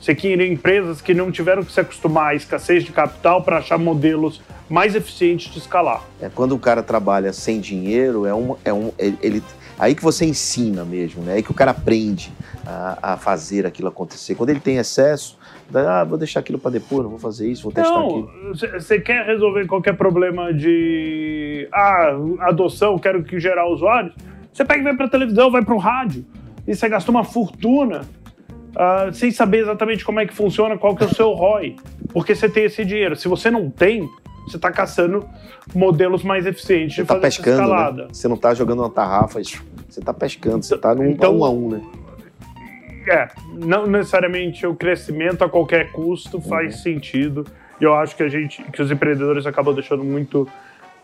[0.00, 3.78] Você quer empresas que não tiveram que se acostumar à escassez de capital para achar
[3.78, 6.02] modelos mais eficientes de escalar.
[6.20, 9.42] É, quando o cara trabalha sem dinheiro, é um, é um, ele,
[9.78, 11.34] aí que você ensina mesmo, né?
[11.34, 12.30] Aí que o cara aprende
[12.66, 14.34] a, a fazer aquilo acontecer.
[14.34, 15.38] Quando ele tem excesso,
[15.72, 18.30] ah, vou deixar aquilo para depois, não vou fazer isso, vou testar Não, aquilo.
[18.80, 24.14] você quer resolver qualquer problema de ah, adoção, quero que gerar usuários,
[24.52, 26.24] você pega e vai para televisão, vai para o rádio,
[26.66, 28.02] e você gasta uma fortuna
[28.76, 31.76] ah, sem saber exatamente como é que funciona, qual que é o seu ROI,
[32.12, 33.16] porque você tem esse dinheiro.
[33.16, 34.08] Se você não tem,
[34.46, 35.24] você está caçando
[35.74, 38.02] modelos mais eficientes Você de tá essa pescando, escalada.
[38.02, 38.08] né?
[38.12, 41.50] Você não tá jogando uma tarrafa, você tá pescando, você tá num Então- um a
[41.50, 41.80] um, né?
[43.06, 47.46] É, não necessariamente o crescimento a qualquer custo faz sentido.
[47.80, 50.48] E eu acho que a gente, que os empreendedores acabam deixando muito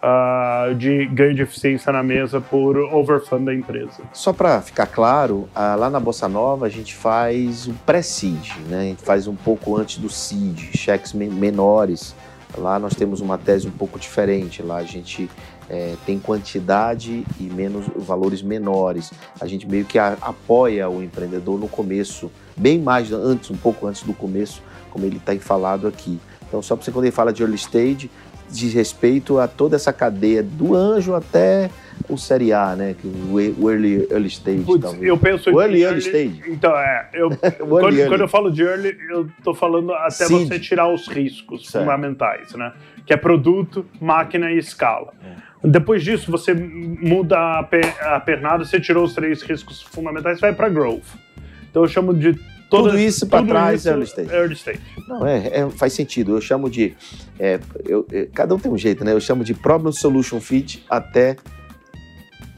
[0.02, 4.02] ah, de ganho de eficiência na mesa por overfund da empresa.
[4.12, 8.80] Só para ficar claro, ah, lá na Bossa Nova a gente faz o pré-seed, né?
[8.80, 12.14] A gente faz um pouco antes do seed, cheques men- menores.
[12.56, 14.62] Lá nós temos uma tese um pouco diferente.
[14.62, 15.28] Lá a gente
[15.70, 19.12] eh, tem quantidade e menos valores menores.
[19.40, 23.86] A gente meio que a- apoia o empreendedor no começo, bem mais antes, um pouco
[23.86, 26.18] antes do começo, como ele está falado aqui.
[26.48, 28.10] Então, só para você quando ele fala de early stage,
[28.50, 31.70] diz respeito a toda essa cadeia do anjo até
[32.08, 32.96] o série A, né?
[33.30, 34.62] O early, early stage.
[34.64, 35.04] Putz, talvez.
[35.04, 36.42] eu penso O early, early stage.
[36.48, 37.08] Então, é.
[37.12, 38.08] Eu, quando, early, early.
[38.08, 40.48] quando eu falo de early, eu tô falando até Seed.
[40.48, 41.84] você tirar os riscos Certo.
[41.84, 42.72] fundamentais, né?
[43.06, 45.12] Que é produto, máquina e escala.
[45.22, 45.49] É.
[45.62, 50.40] Depois disso, você muda a, pe- a pernada, você tirou os três riscos fundamentais e
[50.40, 51.04] vai para growth.
[51.70, 52.32] Então eu chamo de
[52.70, 54.30] todas- Tudo isso tudo trás isso é early stage.
[54.34, 54.80] early stage.
[55.06, 56.34] Não, é, é, faz sentido.
[56.34, 56.94] Eu chamo de.
[57.38, 59.12] é, eu- é, cada um tem um jeito, né?
[59.12, 61.36] Eu chamo de problem solution fit até,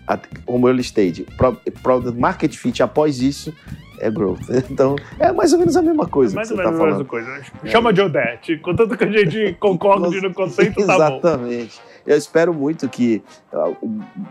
[0.06, 1.26] até como early stage.
[1.36, 3.52] Pro, product market fit após isso
[3.98, 4.40] é growth.
[4.70, 6.98] Então é mais ou menos a mesma coisa Mais que ou você está menos a
[6.98, 7.42] mesma coisa.
[7.66, 8.56] Chama de Odete.
[8.58, 11.18] Contanto que a gente concorde no conceito, tá bom.
[11.18, 11.80] Exatamente.
[12.06, 13.72] Eu espero muito que ah,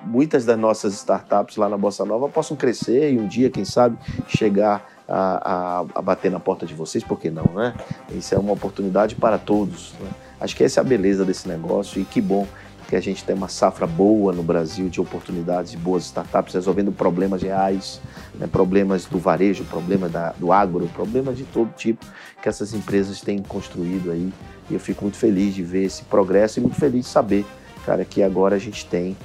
[0.06, 3.98] muitas das nossas startups lá na Bossa Nova possam crescer e um dia, quem sabe,
[4.28, 7.74] chegar a, a, a, bater na porta de vocês, por que não, né?
[8.12, 9.94] Isso é uma oportunidade para todos.
[10.00, 10.10] Né?
[10.40, 12.48] Acho que essa é a beleza desse negócio e que bom
[12.92, 16.92] que a gente tem uma safra boa no Brasil de oportunidades de boas startups resolvendo
[16.92, 18.02] problemas reais,
[18.36, 22.06] né, problemas do varejo, problemas da, do agro, problemas de todo tipo
[22.42, 24.34] que essas empresas têm construído aí.
[24.70, 27.46] E eu fico muito feliz de ver esse progresso e muito feliz de saber,
[27.86, 29.16] cara, que agora a gente tem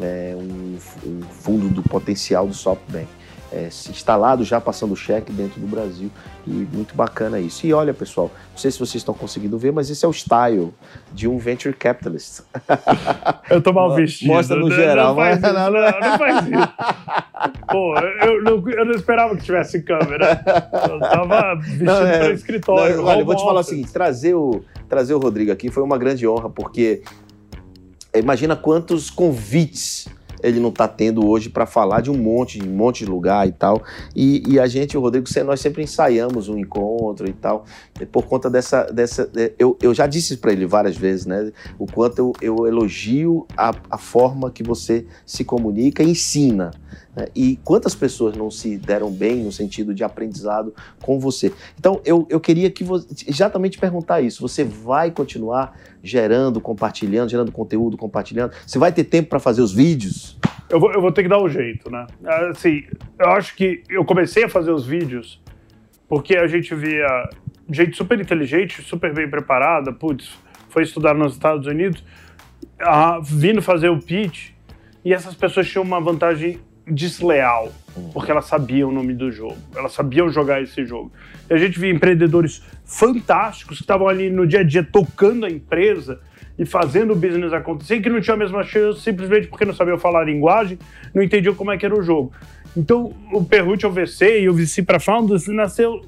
[0.00, 3.08] é, um, um fundo do potencial do SoftBank
[3.54, 6.10] é, instalado já passando cheque dentro do Brasil
[6.44, 7.64] e muito bacana isso.
[7.64, 10.74] E olha, pessoal, não sei se vocês estão conseguindo ver, mas esse é o style
[11.12, 12.40] de um venture capitalist.
[13.48, 14.32] Eu tô mal vestido.
[14.32, 15.14] Mostra no geral.
[15.14, 17.64] Não, faz isso, não, não faz isso.
[17.68, 20.42] Pô, eu não, eu não esperava que tivesse câmera.
[20.88, 22.96] Eu tava vestido não, é, para escritório.
[22.96, 25.82] Não, olha, eu vou te falar o seguinte, trazer o, trazer o Rodrigo aqui foi
[25.82, 27.02] uma grande honra, porque
[28.18, 30.08] imagina quantos convites
[30.44, 33.48] ele não está tendo hoje para falar de um monte, de um monte de lugar
[33.48, 33.82] e tal.
[34.14, 37.64] E, e a gente, o Rodrigo, nós sempre ensaiamos um encontro e tal,
[37.98, 38.84] e por conta dessa.
[38.84, 41.50] dessa eu, eu já disse para ele várias vezes, né?
[41.78, 46.70] O quanto eu, eu elogio a, a forma que você se comunica e ensina.
[47.14, 47.26] Né?
[47.34, 51.52] E quantas pessoas não se deram bem no sentido de aprendizado com você?
[51.78, 54.40] Então, eu, eu queria que você, exatamente perguntar isso.
[54.40, 58.52] Você vai continuar gerando, compartilhando, gerando conteúdo, compartilhando?
[58.66, 60.38] Você vai ter tempo para fazer os vídeos?
[60.68, 62.06] Eu vou, eu vou ter que dar um jeito, né?
[62.50, 62.84] Assim,
[63.18, 65.42] eu acho que eu comecei a fazer os vídeos
[66.08, 67.28] porque a gente via
[67.70, 72.04] gente super inteligente, super bem preparada, putz, foi estudar nos Estados Unidos,
[72.80, 74.50] ah, vindo fazer o pitch,
[75.04, 77.72] e essas pessoas tinham uma vantagem desleal,
[78.12, 81.12] porque elas sabiam o nome do jogo, elas sabiam jogar esse jogo.
[81.48, 85.50] E a gente via empreendedores fantásticos que estavam ali no dia a dia tocando a
[85.50, 86.20] empresa
[86.58, 89.98] e fazendo o business acontecer, que não tinham a mesma chance simplesmente porque não sabiam
[89.98, 90.78] falar a linguagem,
[91.12, 92.32] não entendiam como é que era o jogo.
[92.76, 96.02] Então, o Perrute VC e o VC para Founders nasceu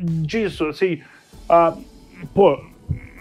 [0.00, 1.00] disso, assim,
[2.34, 2.60] pô,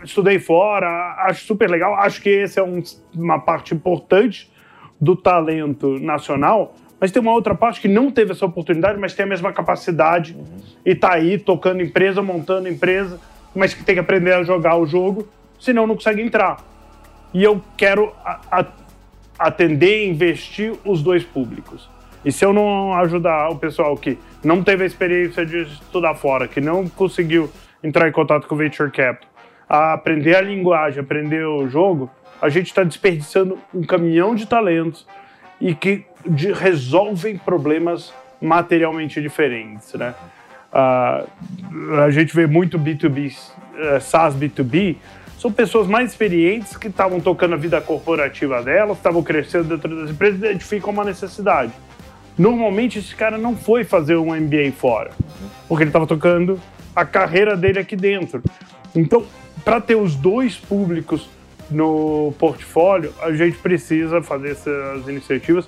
[0.04, 2.84] estudei fora, acho super legal, acho que esse é um,
[3.16, 4.52] uma parte importante
[5.00, 9.26] do talento nacional, mas tem uma outra parte que não teve essa oportunidade, mas tem
[9.26, 10.46] a mesma capacidade uhum.
[10.86, 13.20] e tá aí tocando empresa, montando empresa,
[13.56, 15.28] mas que tem que aprender a jogar o jogo,
[15.60, 16.58] senão não consegue entrar.
[17.34, 18.14] E eu quero
[19.38, 21.90] atender e investir os dois públicos.
[22.26, 26.48] E se eu não ajudar o pessoal que não teve a experiência de estudar fora,
[26.48, 27.50] que não conseguiu
[27.84, 29.30] entrar em contato com o Venture Capital,
[29.70, 32.10] a aprender a linguagem, aprender o jogo,
[32.42, 35.08] a gente está desperdiçando um caminhão de talentos
[35.60, 40.14] e que de, resolvem problemas materialmente diferentes, né?
[40.72, 44.98] Uh, a gente vê muito B2B, uh, SaaS B2B,
[45.40, 50.12] são pessoas mais experientes que estavam tocando a vida corporativa delas, estavam crescendo dentro das
[50.12, 51.72] empresas e identificam uma necessidade.
[52.38, 55.12] Normalmente esse cara não foi fazer um MBA fora,
[55.68, 56.60] porque ele estava tocando
[56.96, 58.44] a carreira dele aqui dentro.
[58.96, 59.26] Então,
[59.64, 61.30] para ter os dois públicos
[61.70, 65.68] no portfólio, a gente precisa fazer essas iniciativas.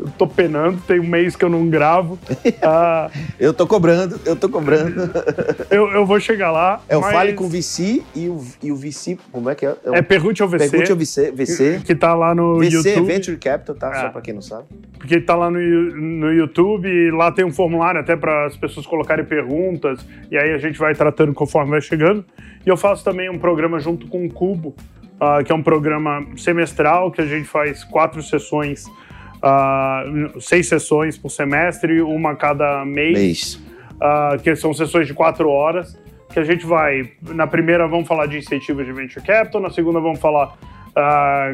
[0.00, 2.18] Eu tô penando, tem um mês que eu não gravo.
[2.62, 5.10] Ah, eu tô cobrando, eu tô cobrando.
[5.70, 6.80] eu, eu vou chegar lá.
[6.88, 7.12] É o mas...
[7.12, 9.76] Fale com o VC e o, e o VC, como é que é?
[9.84, 9.94] É, o...
[9.94, 10.70] é Pergunte ao VC.
[10.70, 11.82] Pergunte ao VC, VC.
[11.84, 12.94] Que tá lá no VC YouTube.
[12.94, 13.90] VC Venture Capital, tá?
[13.90, 14.00] É.
[14.00, 14.64] Só pra quem não sabe.
[14.98, 18.86] Porque tá lá no, no YouTube e lá tem um formulário até para as pessoas
[18.86, 22.24] colocarem perguntas e aí a gente vai tratando conforme vai chegando.
[22.64, 24.74] E eu faço também um programa junto com o Cubo,
[25.20, 31.18] uh, que é um programa semestral que a gente faz quatro sessões, uh, seis sessões
[31.18, 33.54] por semestre, uma cada mês, mês.
[34.00, 35.98] Uh, que são sessões de quatro horas,
[36.32, 40.00] que a gente vai, na primeira vamos falar de incentivos de venture capital, na segunda
[40.00, 40.56] vamos falar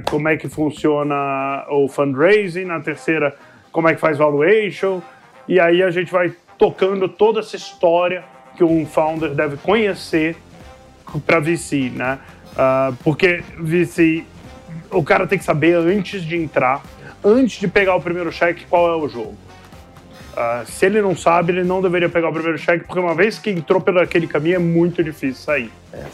[0.08, 3.36] como é que funciona o fundraising, na terceira
[3.70, 5.02] como é que faz valuation,
[5.46, 8.24] e aí a gente vai tocando toda essa história
[8.56, 10.36] que um founder deve conhecer
[11.26, 12.18] para VC, né?
[12.56, 14.24] Uh, porque, vice,
[14.90, 16.82] o cara tem que saber antes de entrar,
[17.22, 19.36] antes de pegar o primeiro cheque, qual é o jogo.
[20.36, 23.38] Uh, se ele não sabe, ele não deveria pegar o primeiro cheque, porque uma vez
[23.38, 25.70] que entrou pelo aquele caminho é muito difícil sair.
[25.94, 26.04] É,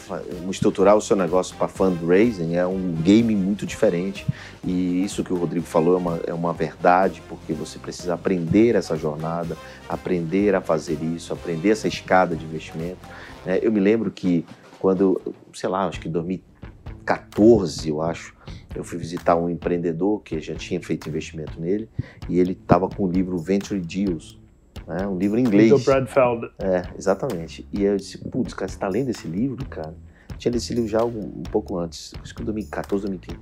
[0.49, 4.25] estruturar o seu negócio para fundraising é um game muito diferente.
[4.65, 8.75] E isso que o Rodrigo falou é uma, é uma verdade, porque você precisa aprender
[8.75, 9.57] essa jornada,
[9.89, 12.99] aprender a fazer isso, aprender essa escada de investimento.
[13.45, 14.45] É, eu me lembro que
[14.83, 18.35] quando, sei lá, acho que em 2014, eu acho,
[18.75, 21.87] eu fui visitar um empreendedor que já tinha feito investimento nele
[22.27, 24.37] e ele estava com o livro Venture Deals,
[24.85, 25.07] né?
[25.07, 25.69] um livro em inglês.
[25.69, 26.51] Do Brad Feld.
[26.59, 27.65] É, exatamente.
[27.71, 29.95] E eu disse, putz, cara, você está lendo esse livro, cara?
[30.31, 33.39] Eu tinha lido esse livro já um, um pouco antes, acho que em 2014, 2015.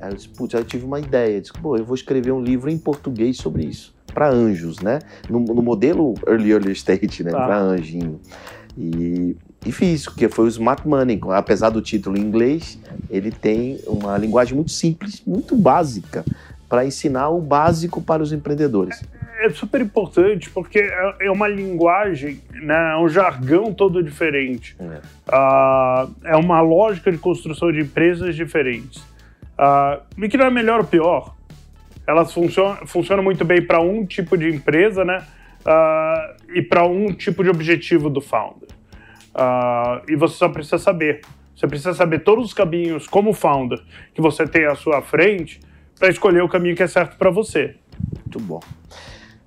[0.00, 2.32] Aí eu disse, putz, aí eu tive uma ideia, eu disse, pô, eu vou escrever
[2.32, 3.94] um livro em português sobre isso.
[4.14, 5.00] para anjos, né?
[5.28, 7.30] No, no, modelo early early stage, né?
[7.34, 7.44] Ah.
[7.44, 8.18] Para anjinho.
[8.74, 11.20] E difícil, porque foi o Smart Money.
[11.30, 16.24] Apesar do título em inglês, ele tem uma linguagem muito simples, muito básica,
[16.68, 19.02] para ensinar o básico para os empreendedores.
[19.38, 24.74] É, é super importante, porque é, é uma linguagem, né, é um jargão todo diferente.
[24.80, 24.84] É.
[25.28, 29.02] Uh, é uma lógica de construção de empresas diferentes.
[29.58, 31.34] Uh, e que não é melhor ou pior.
[32.06, 35.22] Elas funcionam, funcionam muito bem para um tipo de empresa, né?
[35.60, 38.68] Uh, e para um tipo de objetivo do founder.
[39.34, 41.22] Uh, e você só precisa saber.
[41.54, 43.80] Você precisa saber todos os caminhos, como founder,
[44.14, 45.60] que você tem à sua frente,
[45.98, 47.76] para escolher o caminho que é certo para você.
[48.16, 48.60] Muito bom.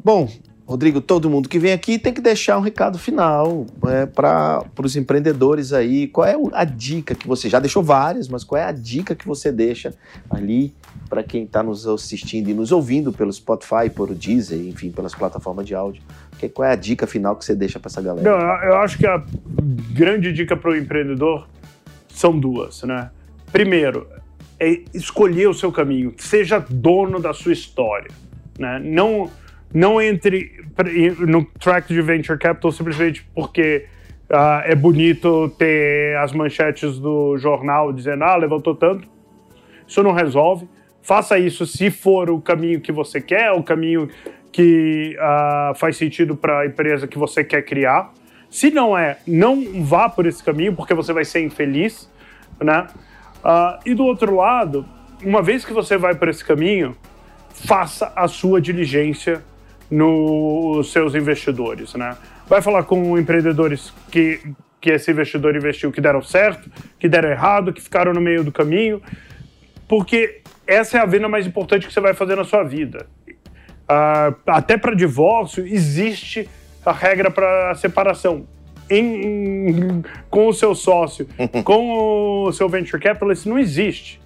[0.04, 0.30] Bom,
[0.67, 4.95] Rodrigo, todo mundo que vem aqui tem que deixar um recado final é, para os
[4.95, 6.08] empreendedores aí.
[6.08, 9.28] Qual é a dica que você já deixou várias, mas qual é a dica que
[9.28, 9.93] você deixa
[10.28, 10.74] ali
[11.08, 15.67] para quem está nos assistindo e nos ouvindo pelo Spotify, por Deezer, enfim, pelas plataformas
[15.67, 16.02] de áudio?
[16.39, 18.30] Que, qual é a dica final que você deixa para essa galera?
[18.30, 19.24] Não, eu acho que a
[19.93, 21.48] grande dica para o empreendedor
[22.10, 23.10] são duas, né?
[23.52, 24.08] Primeiro,
[24.60, 28.12] é escolher o seu caminho, seja dono da sua história,
[28.58, 28.80] né?
[28.84, 29.30] Não
[29.74, 30.63] não entre
[31.19, 33.88] no track de venture capital simplesmente porque
[34.30, 39.08] uh, é bonito ter as manchetes do jornal dizendo ah levantou tanto.
[39.88, 40.67] Isso não resolve.
[41.02, 44.10] Faça isso se for o caminho que você quer, o caminho
[44.55, 48.13] que uh, faz sentido para a empresa que você quer criar.
[48.49, 52.09] Se não é, não vá por esse caminho porque você vai ser infeliz,
[52.61, 52.87] né?
[53.43, 54.85] Uh, e do outro lado,
[55.21, 56.95] uma vez que você vai por esse caminho,
[57.49, 59.43] faça a sua diligência
[59.91, 62.15] nos seus investidores, né?
[62.47, 64.39] Vai falar com empreendedores que,
[64.79, 68.53] que esse investidor investiu que deram certo, que deram errado, que ficaram no meio do
[68.53, 69.01] caminho,
[69.85, 73.05] porque essa é a venda mais importante que você vai fazer na sua vida.
[73.86, 76.50] Uh, até para divórcio existe
[76.86, 78.45] a regra para separação.
[78.89, 81.28] Em, em, com o seu sócio,
[81.63, 84.21] com o seu venture capitalist, não existe.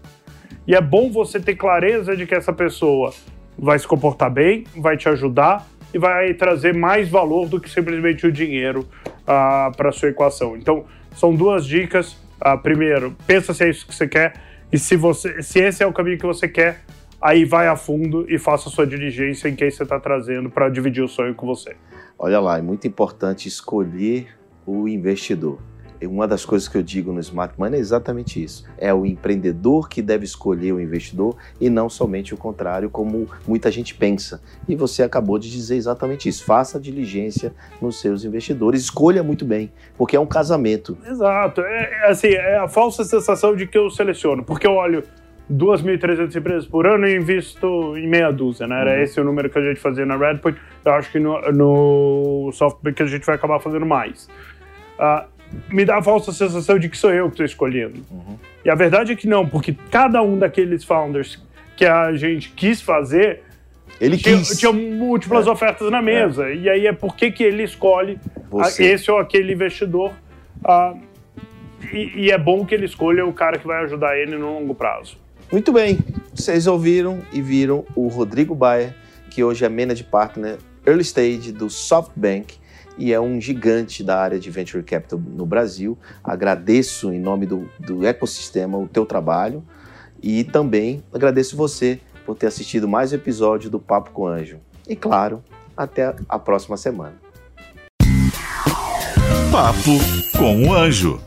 [0.68, 3.14] E é bom você ter clareza de que essa pessoa
[3.58, 8.28] vai se comportar bem, vai te ajudar e vai trazer mais valor do que simplesmente
[8.28, 8.88] o dinheiro
[9.22, 10.56] uh, para sua equação.
[10.56, 12.14] Então, são duas dicas.
[12.42, 14.34] Uh, primeiro, pensa se é isso que você quer
[14.72, 16.82] e se, você, se esse é o caminho que você quer,
[17.22, 20.70] aí vai a fundo e faça a sua diligência em quem você está trazendo para
[20.70, 21.76] dividir o sonho com você.
[22.18, 24.28] Olha lá, é muito importante escolher
[24.66, 25.60] o investidor
[26.08, 28.64] uma das coisas que eu digo no Smart Money é exatamente isso.
[28.78, 33.72] É o empreendedor que deve escolher o investidor e não somente o contrário, como muita
[33.72, 34.42] gente pensa.
[34.68, 36.46] E você acabou de dizer exatamente isso.
[36.46, 40.98] Faça diligência nos seus investidores, escolha muito bem, porque é um casamento.
[41.06, 41.62] Exato.
[41.62, 45.04] É, é assim, é a falsa sensação de que eu seleciono, porque eu olho
[45.52, 48.82] 2.300 empresas por ano e invisto em meia dúzia, né?
[48.82, 49.04] Era uhum.
[49.04, 50.60] esse o número que a gente fazia na Redpoint.
[50.86, 54.30] Eu acho que no, no SoftBank a gente vai acabar fazendo mais.
[55.00, 55.26] Uh,
[55.70, 58.06] me dá a falsa sensação de que sou eu que estou escolhendo.
[58.12, 58.38] Uhum.
[58.64, 61.44] E a verdade é que não, porque cada um daqueles founders
[61.76, 63.42] que a gente quis fazer
[64.00, 65.50] ele tinha, tinha múltiplas é.
[65.50, 66.50] ofertas na mesa.
[66.50, 66.56] É.
[66.56, 68.20] E aí é por que ele escolhe
[68.80, 70.14] esse ou aquele investidor.
[70.64, 71.00] Uh,
[71.92, 74.76] e, e, é bom que ele escolha o cara que vai ajudar ele no longo
[74.76, 75.18] prazo.
[75.52, 75.98] Muito bem.
[76.34, 78.96] Vocês ouviram e viram o Rodrigo Baia,
[79.32, 82.56] que hoje é Managing Partner Early Stage do SoftBank
[83.00, 85.98] e é um gigante da área de venture capital no Brasil.
[86.24, 89.64] Agradeço em nome do, do ecossistema o teu trabalho
[90.22, 94.60] e também agradeço você por ter assistido mais um episódio do Papo com Anjo.
[94.88, 95.44] E claro,
[95.76, 97.16] até a próxima semana.
[99.52, 99.98] Papo
[100.38, 101.20] com o Anjo.